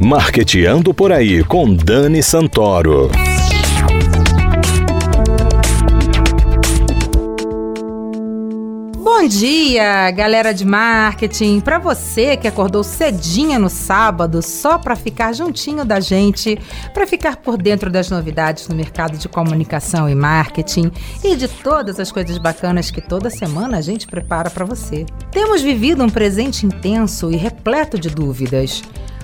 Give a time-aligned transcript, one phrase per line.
[0.00, 3.10] Marqueteando por aí com Dani Santoro.
[8.96, 11.58] Bom dia, galera de marketing.
[11.58, 16.56] Para você que acordou cedinha no sábado só para ficar juntinho da gente,
[16.94, 20.92] para ficar por dentro das novidades no mercado de comunicação e marketing
[21.24, 25.04] e de todas as coisas bacanas que toda semana a gente prepara para você.
[25.32, 28.80] Temos vivido um presente intenso e repleto de dúvidas.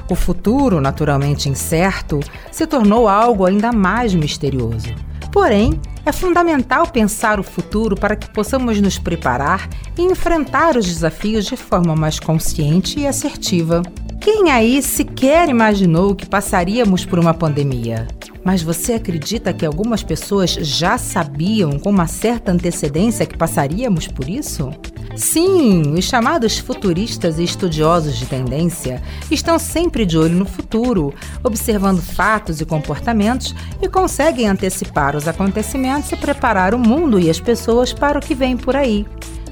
[0.08, 2.20] O futuro, naturalmente incerto,
[2.52, 4.94] se tornou algo ainda mais misterioso.
[5.32, 11.46] Porém, é fundamental pensar o futuro para que possamos nos preparar e enfrentar os desafios
[11.46, 13.82] de forma mais consciente e assertiva.
[14.20, 18.06] Quem aí sequer imaginou que passaríamos por uma pandemia?
[18.44, 24.28] Mas você acredita que algumas pessoas já sabiam com uma certa antecedência que passaríamos por
[24.28, 24.70] isso?
[25.16, 32.02] Sim, os chamados futuristas e estudiosos de tendência estão sempre de olho no futuro, observando
[32.02, 37.92] fatos e comportamentos e conseguem antecipar os acontecimentos e preparar o mundo e as pessoas
[37.92, 39.06] para o que vem por aí.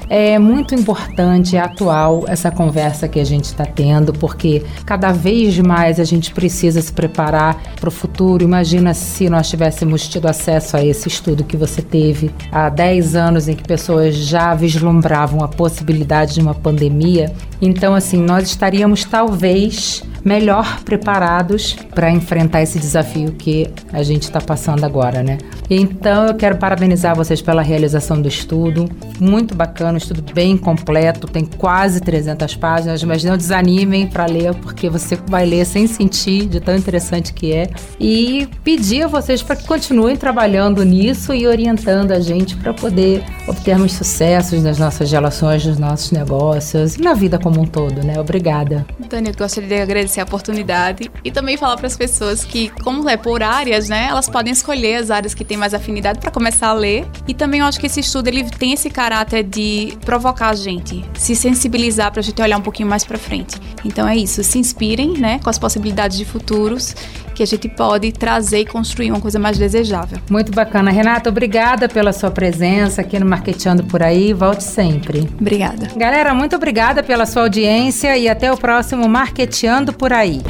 [0.10, 5.60] É muito importante e atual essa conversa que a gente está tendo, porque cada vez
[5.60, 8.43] mais a gente precisa se preparar para o futuro.
[8.43, 13.48] Imagina se nós tivéssemos tido acesso a esse estudo que você teve há 10 anos,
[13.48, 17.31] em que pessoas já vislumbravam a possibilidade de uma pandemia.
[17.62, 24.41] Então, assim, nós estaríamos talvez melhor preparados para enfrentar esse desafio que a gente está
[24.41, 25.38] passando agora, né?
[25.69, 28.89] Então eu quero parabenizar vocês pela realização do estudo,
[29.29, 34.55] muito bacana, um estudo bem completo, tem quase 300 páginas, mas não desanimem para ler,
[34.55, 37.69] porque você vai ler sem sentir de tão interessante que é.
[38.00, 43.24] E pedir a vocês para que continuem trabalhando nisso e orientando a gente para poder
[43.49, 48.19] obtermos sucessos nas nossas relações, nos nossos negócios e na vida como um todo, né?
[48.19, 48.85] Obrigada.
[49.09, 53.09] Dani, eu gostaria de agradecer a oportunidade e também falar para as pessoas que, como
[53.09, 56.67] é por áreas, né, elas podem escolher as áreas que têm mais afinidade para começar
[56.67, 57.07] a ler.
[57.27, 61.03] E também eu acho que esse estudo ele tem esse caráter de provocar a gente,
[61.15, 63.55] se sensibilizar para a gente olhar um pouquinho mais para frente.
[63.83, 66.95] Então é isso, se inspirem, né, com as possibilidades de futuros
[67.39, 70.19] que a gente pode trazer e construir uma coisa mais desejável.
[70.29, 70.91] Muito bacana.
[70.91, 74.34] Renata, obrigada pela sua presença aqui no Marqueteando por aí.
[74.34, 75.22] Volte sempre.
[75.39, 75.88] Obrigada.
[75.96, 80.41] Galera, muito obrigada pela sua audiência e até o próximo Marqueteando por aí.